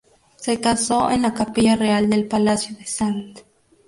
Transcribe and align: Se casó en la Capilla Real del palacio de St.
Se 0.35 0.59
casó 0.59 1.11
en 1.11 1.21
la 1.21 1.35
Capilla 1.35 1.75
Real 1.75 2.09
del 2.09 2.27
palacio 2.27 2.75
de 2.75 2.81
St. 2.81 3.45